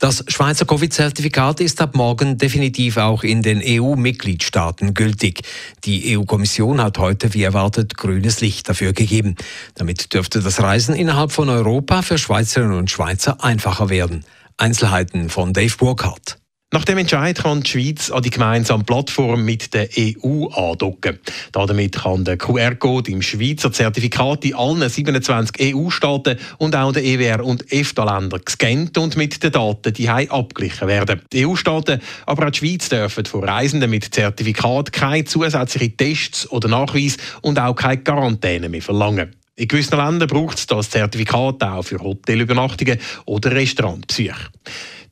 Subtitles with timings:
[0.00, 5.42] Das Schweizer Covid-Zertifikat ist ab morgen definitiv auch in den EU-Mitgliedstaaten gültig.
[5.84, 9.36] Die EU-Kommission hat heute, wie erwartet, grünes Licht dafür gegeben.
[9.74, 14.24] Damit dürfte das Reisen innerhalb von Europa für Schweizerinnen und Schweizer einfacher werden.
[14.56, 16.39] Einzelheiten von Dave Burkhardt.
[16.72, 21.18] Nach dem Entscheid kann die Schweiz an die gemeinsame Plattform mit der EU andocken.
[21.50, 27.40] Damit kann der QR-Code im Schweizer Zertifikat in allen 27 EU-Staaten und auch den EWR-
[27.40, 31.22] und EFTA-Ländern gescannt und mit den Daten die abgeglichen werden.
[31.32, 36.68] Die EU-Staaten, aber auch die Schweiz dürfen von Reisenden mit Zertifikat keine zusätzlichen Tests oder
[36.68, 39.34] Nachweis und auch keine Quarantäne mehr verlangen.
[39.56, 44.50] In gewissen Ländern braucht es das Zertifikat auch für Hotelübernachtungen oder Restaurantbesuche.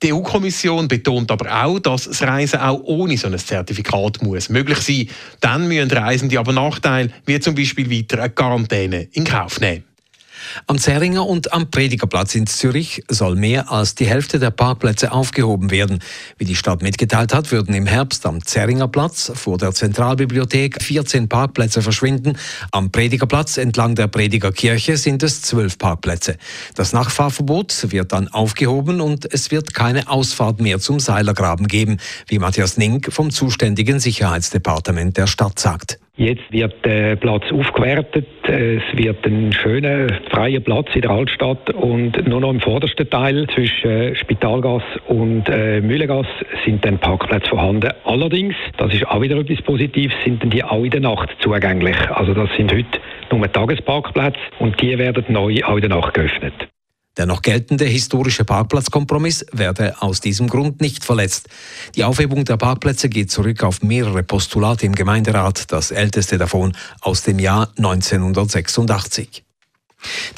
[0.02, 4.78] Die EU-Kommission betont aber auch, dass das Reisen auch ohne so ein Zertifikat muss möglich
[4.78, 5.08] sein.
[5.40, 9.87] Dann müssen Reisende aber Nachteile, wie zum Beispiel weiter eine Quarantäne, in Kauf nehmen.
[10.66, 15.70] Am Zeringer und am Predigerplatz in Zürich soll mehr als die Hälfte der Parkplätze aufgehoben
[15.70, 16.00] werden.
[16.36, 21.28] Wie die Stadt mitgeteilt hat, würden im Herbst am Zeringer Platz vor der Zentralbibliothek 14
[21.28, 22.36] Parkplätze verschwinden.
[22.72, 26.36] Am Predigerplatz entlang der Predigerkirche sind es 12 Parkplätze.
[26.74, 32.38] Das Nachfahrverbot wird dann aufgehoben und es wird keine Ausfahrt mehr zum Seilergraben geben, wie
[32.38, 35.98] Matthias Nink vom zuständigen Sicherheitsdepartement der Stadt sagt.
[36.18, 38.26] Jetzt wird der Platz aufgewertet.
[38.42, 43.46] Es wird ein schöner freier Platz in der Altstadt und nur noch im vordersten Teil
[43.54, 46.26] zwischen Spitalgas und äh, Mühlegas
[46.64, 47.92] sind dann Parkplätze vorhanden.
[48.02, 51.96] Allerdings, das ist auch wieder etwas Positives, sind dann die auch in der Nacht zugänglich.
[52.10, 52.98] Also das sind heute
[53.30, 56.68] nur Tagesparkplätze und die werden neu auch in der Nacht geöffnet.
[57.18, 61.48] Der noch geltende historische Parkplatzkompromiss werde aus diesem Grund nicht verletzt.
[61.96, 67.22] Die Aufhebung der Parkplätze geht zurück auf mehrere Postulate im Gemeinderat, das älteste davon aus
[67.24, 69.42] dem Jahr 1986.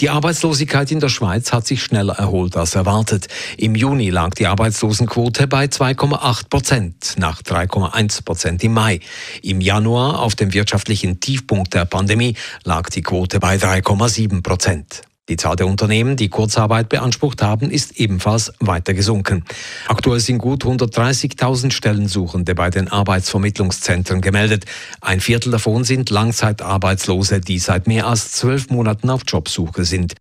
[0.01, 3.29] Die Arbeitslosigkeit in der Schweiz hat sich schneller erholt als erwartet.
[3.59, 9.01] Im Juni lag die Arbeitslosenquote bei 2,8 Prozent nach 3,1 Prozent im Mai.
[9.43, 15.03] Im Januar, auf dem wirtschaftlichen Tiefpunkt der Pandemie, lag die Quote bei 3,7 Prozent.
[15.31, 19.45] Die Zahl der Unternehmen, die Kurzarbeit beansprucht haben, ist ebenfalls weiter gesunken.
[19.87, 24.65] Aktuell sind gut 130.000 Stellensuchende bei den Arbeitsvermittlungszentren gemeldet.
[25.01, 30.17] Ein Viertel davon sind Langzeitarbeitslose, die seit mehr als zwölf Monaten auf Jobsuche sind.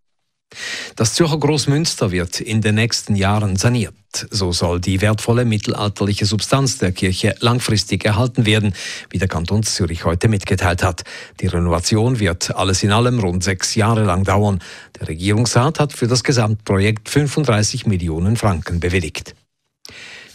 [0.96, 3.94] Das Zürcher Großmünster wird in den nächsten Jahren saniert.
[4.30, 8.74] So soll die wertvolle mittelalterliche Substanz der Kirche langfristig erhalten werden,
[9.08, 11.04] wie der Kanton Zürich heute mitgeteilt hat.
[11.40, 14.60] Die Renovation wird alles in allem rund sechs Jahre lang dauern.
[14.98, 19.34] Der Regierungsrat hat für das Gesamtprojekt 35 Millionen Franken bewilligt.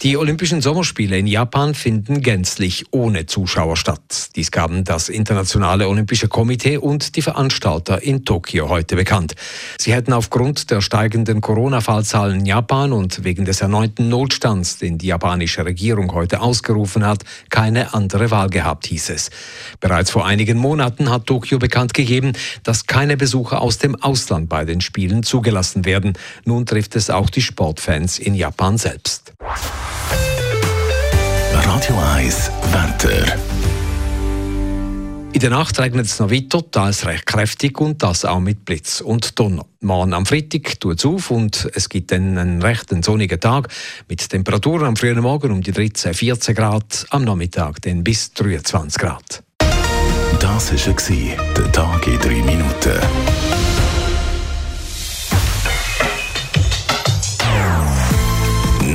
[0.06, 4.30] Die Olympischen Sommerspiele in Japan finden gänzlich ohne Zuschauer statt.
[4.36, 9.34] Dies gaben das Internationale Olympische Komitee und die Veranstalter in Tokio heute bekannt.
[9.80, 15.08] Sie hätten aufgrund der steigenden Corona-Fallzahlen in Japan und wegen des erneuten Notstands, den die
[15.08, 19.32] japanische Regierung heute ausgerufen hat, keine andere Wahl gehabt, hieß es.
[19.80, 24.66] Bereits vor einigen Monaten hat Tokio bekannt gegeben, dass keine Besucher aus dem Ausland bei
[24.66, 26.14] den Spielen zugelassen werden.
[26.44, 29.35] Nun trifft es auch die Sportfans in Japan selbst.
[31.66, 33.38] Radio 1 Wetter.
[35.34, 39.02] In der Nacht regnet es noch weiter, teils recht kräftig und das auch mit Blitz
[39.02, 39.66] und Donner.
[39.82, 43.70] Morgen am Freitag tut es auf und es gibt dann einen recht sonnigen Tag
[44.08, 49.02] mit Temperaturen am frühen Morgen um die 13, 14 Grad, am Nachmittag dann bis 23
[49.02, 49.44] Grad.
[50.40, 53.75] Das war der Tag in drei Minuten.